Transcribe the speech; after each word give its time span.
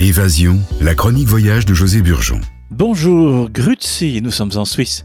Évasion, 0.00 0.58
la 0.80 0.96
chronique 0.96 1.28
voyage 1.28 1.66
de 1.66 1.72
José 1.72 2.02
Burgeon. 2.02 2.40
Bonjour, 2.72 3.48
Grutzi, 3.48 4.20
nous 4.20 4.32
sommes 4.32 4.50
en 4.56 4.64
Suisse. 4.64 5.04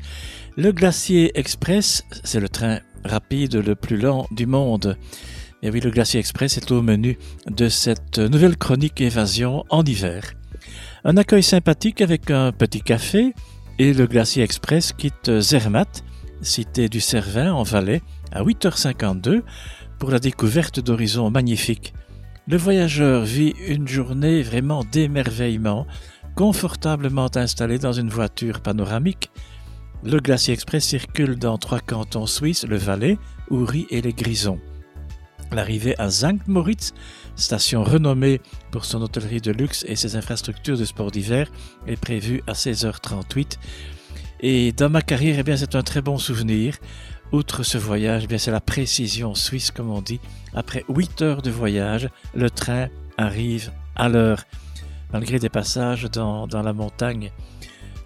Le 0.57 0.71
glacier 0.71 1.31
express, 1.39 2.03
c'est 2.23 2.39
le 2.39 2.49
train 2.49 2.79
rapide 3.05 3.55
le 3.55 3.75
plus 3.75 3.97
lent 3.97 4.27
du 4.31 4.47
monde. 4.47 4.97
Et 5.61 5.69
oui, 5.69 5.79
le 5.79 5.91
glacier 5.91 6.19
express 6.19 6.57
est 6.57 6.71
au 6.71 6.81
menu 6.81 7.19
de 7.47 7.69
cette 7.69 8.17
nouvelle 8.17 8.57
chronique 8.57 8.99
Évasion 8.99 9.63
en 9.69 9.83
hiver. 9.83 10.33
Un 11.03 11.17
accueil 11.17 11.43
sympathique 11.43 12.01
avec 12.01 12.31
un 12.31 12.51
petit 12.51 12.81
café 12.81 13.35
et 13.77 13.93
le 13.93 14.07
glacier 14.07 14.41
express 14.41 14.91
quitte 14.91 15.39
Zermatt, 15.39 16.03
cité 16.41 16.89
du 16.89 16.99
Cervin 16.99 17.53
en 17.53 17.63
Valais, 17.63 18.01
à 18.31 18.43
8h52 18.43 19.43
pour 19.99 20.09
la 20.09 20.17
découverte 20.17 20.79
d'horizons 20.79 21.29
magnifiques. 21.29 21.93
Le 22.49 22.57
voyageur 22.57 23.25
vit 23.25 23.53
une 23.67 23.87
journée 23.87 24.41
vraiment 24.41 24.83
d'émerveillement, 24.83 25.85
confortablement 26.35 27.29
installé 27.35 27.77
dans 27.77 27.93
une 27.93 28.09
voiture 28.09 28.61
panoramique. 28.61 29.29
Le 30.03 30.19
Glacier 30.19 30.55
Express 30.55 30.83
circule 30.83 31.35
dans 31.35 31.59
trois 31.59 31.79
cantons 31.79 32.25
suisses, 32.25 32.65
le 32.65 32.77
Valais, 32.77 33.19
Uri 33.51 33.85
et 33.91 34.01
les 34.01 34.13
Grisons. 34.13 34.59
L'arrivée 35.51 35.93
à 35.99 36.09
Sankt 36.09 36.47
Moritz, 36.47 36.95
station 37.35 37.83
renommée 37.83 38.41
pour 38.71 38.83
son 38.83 39.03
hôtellerie 39.03 39.41
de 39.41 39.51
luxe 39.51 39.85
et 39.87 39.95
ses 39.95 40.15
infrastructures 40.15 40.77
de 40.77 40.85
sport 40.85 41.11
d'hiver, 41.11 41.51
est 41.85 42.01
prévue 42.01 42.41
à 42.47 42.53
16h38. 42.53 43.59
Et 44.39 44.71
dans 44.71 44.89
ma 44.89 45.03
carrière, 45.03 45.35
eh 45.37 45.43
bien, 45.43 45.55
c'est 45.55 45.75
un 45.75 45.83
très 45.83 46.01
bon 46.01 46.17
souvenir. 46.17 46.77
Outre 47.31 47.61
ce 47.61 47.77
voyage, 47.77 48.23
eh 48.23 48.27
bien, 48.27 48.39
c'est 48.39 48.51
la 48.51 48.61
précision 48.61 49.35
suisse, 49.35 49.69
comme 49.69 49.91
on 49.91 50.01
dit. 50.01 50.19
Après 50.55 50.83
8 50.89 51.21
heures 51.21 51.41
de 51.43 51.51
voyage, 51.51 52.09
le 52.33 52.49
train 52.49 52.87
arrive 53.17 53.71
à 53.95 54.09
l'heure, 54.09 54.43
malgré 55.13 55.37
des 55.37 55.49
passages 55.49 56.09
dans, 56.09 56.47
dans, 56.47 56.63
la 56.63 56.73
montagne. 56.73 57.31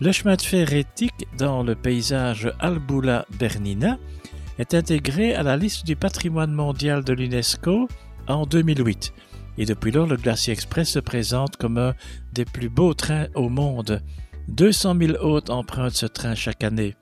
Le 0.02 0.12
chemin 0.12 0.36
de 0.36 0.41
fer 0.41 0.73
éthique 0.73 1.28
dans 1.38 1.64
le 1.64 1.75
paysage 1.75 2.52
Albula 2.59 3.25
Bernina 3.39 3.98
est 4.59 4.73
intégré 4.73 5.33
à 5.33 5.44
la 5.44 5.55
liste 5.55 5.86
du 5.86 5.95
patrimoine 5.95 6.52
mondial 6.52 7.05
de 7.05 7.14
l'UNESCO 7.14 7.88
en 8.28 8.45
2008. 8.45 9.14
Et 9.58 9.66
depuis 9.66 9.92
lors, 9.92 10.08
le 10.08 10.17
Glacier 10.17 10.52
Express 10.52 10.89
se 10.89 11.00
présente 11.00 11.55
comme 11.55 11.78
un 11.78 11.94
des 12.33 12.44
plus 12.44 12.70
beaux 12.70 12.94
trains 12.94 13.28
au 13.36 13.48
monde. 13.48 14.02
200 14.50 14.95
000 15.00 15.23
hôtes 15.23 15.50
empruntent 15.50 15.95
ce 15.95 16.08
train 16.08 16.36
chaque 16.36 16.64
année. 16.66 16.95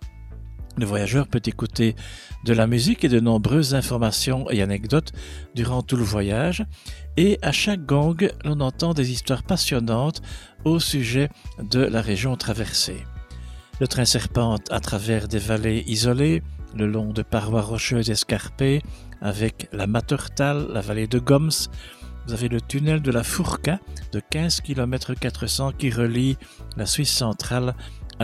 Le 0.77 0.85
voyageur 0.85 1.27
peut 1.27 1.41
écouter 1.45 1.95
de 2.45 2.53
la 2.53 2.65
musique 2.65 3.03
et 3.03 3.09
de 3.09 3.19
nombreuses 3.19 3.75
informations 3.75 4.49
et 4.49 4.61
anecdotes 4.61 5.11
durant 5.53 5.81
tout 5.81 5.97
le 5.97 6.03
voyage, 6.03 6.65
et 7.17 7.37
à 7.41 7.51
chaque 7.51 7.85
gong, 7.85 8.15
l'on 8.45 8.61
entend 8.61 8.93
des 8.93 9.11
histoires 9.11 9.43
passionnantes 9.43 10.21
au 10.63 10.79
sujet 10.79 11.29
de 11.61 11.79
la 11.79 12.01
région 12.01 12.35
traversée. 12.37 13.05
Le 13.81 13.87
train 13.87 14.05
serpente 14.05 14.71
à 14.71 14.79
travers 14.79 15.27
des 15.27 15.39
vallées 15.39 15.83
isolées, 15.87 16.41
le 16.75 16.87
long 16.87 17.11
de 17.11 17.21
parois 17.21 17.61
rocheuses 17.61 18.09
escarpées, 18.09 18.81
avec 19.21 19.67
la 19.71 19.87
Mattertal, 19.87 20.67
la 20.71 20.81
vallée 20.81 21.07
de 21.07 21.19
Goms. 21.19 21.67
Vous 22.27 22.33
avez 22.33 22.47
le 22.47 22.61
tunnel 22.61 23.01
de 23.01 23.11
la 23.11 23.23
Fourca 23.23 23.79
de 24.11 24.19
15 24.19 24.61
km 24.61 25.15
400 25.15 25.73
qui 25.73 25.89
relie 25.89 26.37
la 26.77 26.85
Suisse 26.85 27.11
centrale 27.11 27.75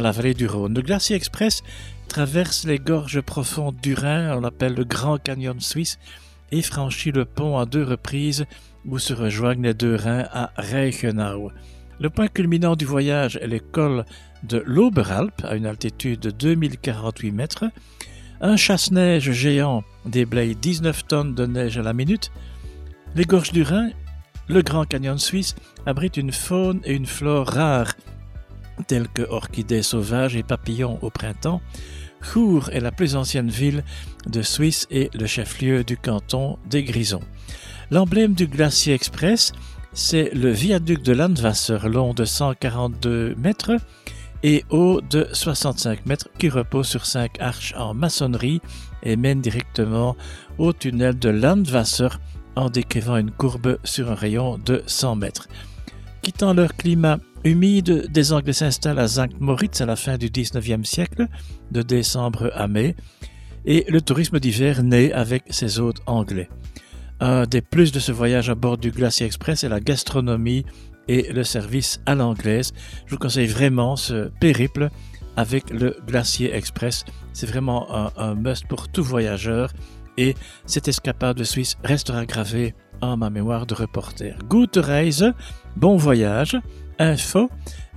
la 0.02 0.12
vallée 0.12 0.34
du 0.34 0.48
Rhône. 0.48 0.74
Le 0.74 0.82
glacier 0.82 1.16
express 1.16 1.64
traverse 2.08 2.66
les 2.66 2.80
gorges 2.80 3.22
profondes 3.22 3.78
du 3.82 3.94
Rhin, 3.94 4.38
on 4.38 4.42
l'appelle 4.42 4.74
le 4.74 4.84
Grand 4.84 5.18
Canyon 5.18 5.60
suisse, 5.60 6.00
et 6.52 6.62
franchit 6.62 7.12
le 7.12 7.26
pont 7.26 7.58
à 7.58 7.66
deux 7.66 7.84
reprises 7.84 8.46
où 8.86 9.00
se 9.00 9.14
rejoignent 9.14 9.64
les 9.64 9.74
deux 9.74 9.96
Rhins 9.96 10.28
à 10.32 10.52
Reichenau. 10.58 11.52
Le 12.00 12.10
point 12.10 12.28
culminant 12.28 12.76
du 12.76 12.86
voyage 12.86 13.38
est 13.42 13.48
le 13.48 13.60
col 13.60 14.06
de 14.44 14.62
l'Oberalp 14.66 15.44
à 15.44 15.56
une 15.56 15.66
altitude 15.66 16.20
de 16.20 16.32
2048 16.32 17.32
mètres. 17.32 17.66
Un 18.40 18.56
chasse-neige 18.56 19.32
géant 19.32 19.84
déblaye 20.06 20.56
19 20.56 21.08
tonnes 21.08 21.34
de 21.34 21.46
neige 21.46 21.78
à 21.78 21.82
la 21.82 21.94
minute. 21.94 22.32
Les 23.16 23.26
gorges 23.26 23.52
du 23.52 23.64
Rhin, 23.64 23.90
le 24.48 24.62
Grand 24.62 24.86
Canyon 24.86 25.18
suisse, 25.18 25.56
abrite 25.88 26.18
une 26.18 26.32
faune 26.32 26.82
et 26.86 26.94
une 26.94 27.08
flore 27.08 27.48
rares 27.48 27.94
tels 28.86 29.08
que 29.08 29.24
orchidées 29.24 29.84
sauvages 29.84 30.36
et 30.36 30.44
papillons 30.44 31.00
au 31.02 31.10
printemps, 31.10 31.62
Chur 32.22 32.70
est 32.74 32.80
la 32.80 32.92
plus 32.92 33.16
ancienne 33.16 33.50
ville 33.50 33.84
de 34.26 34.42
Suisse 34.42 34.88
et 34.90 35.10
le 35.14 35.28
chef-lieu 35.28 35.84
du 35.84 35.98
canton 35.98 36.58
des 36.70 36.84
Grisons. 36.84 37.24
L'emblème 37.92 38.34
du 38.34 38.48
Glacier 38.48 38.94
Express, 38.94 39.54
c'est 39.94 40.34
le 40.34 40.52
viaduc 40.52 41.02
de 41.04 41.14
Landwasser 41.14 41.80
long 41.86 42.14
de 42.14 42.26
142 42.26 43.36
mètres 43.36 43.78
et 44.44 44.66
haut 44.70 45.02
de 45.02 45.28
65 45.32 46.06
mètres 46.06 46.30
qui 46.38 46.50
repose 46.50 46.88
sur 46.88 47.06
cinq 47.06 47.40
arches 47.40 47.74
en 47.78 47.94
maçonnerie 47.94 48.62
et 49.04 49.16
mène 49.16 49.42
directement 49.42 50.16
au 50.58 50.74
tunnel 50.74 51.18
de 51.18 51.30
Landwasser 51.30 52.10
en 52.56 52.70
décrivant 52.70 53.18
une 53.18 53.32
courbe 53.32 53.78
sur 53.84 54.12
un 54.12 54.16
rayon 54.16 54.60
de 54.64 54.84
100 54.86 55.16
mètres. 55.16 55.48
Quittant 56.22 56.54
leur 56.54 56.76
climat 56.76 57.20
humide, 57.48 58.08
des 58.12 58.34
Anglais 58.34 58.54
s'installent 58.54 59.00
à 59.00 59.08
Sankt 59.08 59.40
Moritz 59.40 59.82
à 59.82 59.86
la 59.86 59.96
fin 59.96 60.18
du 60.18 60.30
XIXe 60.30 60.88
siècle, 60.88 61.28
de 61.72 61.82
décembre 61.82 62.52
à 62.54 62.68
mai, 62.68 62.96
et 63.66 63.86
le 63.90 64.02
tourisme 64.02 64.40
d'hiver 64.40 64.84
naît 64.84 65.12
avec 65.12 65.44
ses 65.50 65.80
hôtes 65.80 66.02
anglais. 66.06 66.50
Un 67.20 67.46
des 67.46 67.62
plus 67.62 67.92
de 67.92 68.00
ce 68.00 68.12
voyage 68.12 68.50
à 68.50 68.56
bord 68.56 68.78
du 68.78 68.92
Glacier 68.92 69.26
Express 69.26 69.64
est 69.64 69.70
la 69.70 69.80
gastronomie 69.80 70.66
et 71.08 71.32
le 71.34 71.44
service 71.44 72.00
à 72.06 72.16
l'anglaise. 72.16 72.74
Je 73.06 73.12
vous 73.12 73.20
conseille 73.20 73.48
vraiment 73.48 73.96
ce 73.96 74.30
périple 74.40 74.90
avec 75.36 75.70
le 75.70 75.98
Glacier 76.06 76.54
Express. 76.54 77.06
C'est 77.34 77.48
vraiment 77.48 77.88
un, 78.18 78.36
must 78.36 78.68
pour 78.68 78.90
tout 78.90 79.04
voyageur 79.04 79.72
et 80.18 80.36
cette 80.66 80.88
escapade 80.88 81.38
de 81.38 81.44
Suisse 81.44 81.78
restera 81.84 82.26
gravée 82.26 82.76
en 83.02 83.18
ma 83.18 83.30
mémoire 83.30 83.66
de 83.66 83.74
reporter. 83.74 84.36
Gute 84.50 84.78
Reise, 84.78 85.34
bon 85.76 85.98
voyage 85.98 86.58
info 87.00 87.50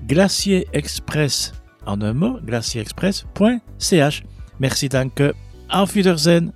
Glacier 0.06 0.66
Express 0.72 1.52
en 1.86 2.00
un 2.02 2.12
mot, 2.12 2.38
glacierexpress.ch. 2.44 4.22
Merci 4.58 4.88
danke. 4.88 5.34
Auf 5.68 5.94
Wiedersehen. 5.94 6.52